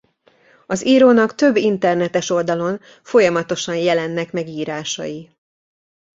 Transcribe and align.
Az 0.65 0.85
írónak 0.85 1.35
több 1.35 1.55
internetes 1.55 2.29
oldalon 2.29 2.79
folyamatosan 3.03 3.75
jelennek 3.75 4.31
meg 4.31 4.47
írásai. 4.47 5.29